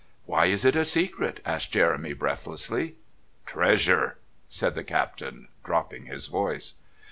[0.25, 2.95] "Why is it a secret?" asked Jeremy breathlessly.
[3.45, 4.17] "Treasure,"
[4.49, 6.73] said the Captain, dropping his voice.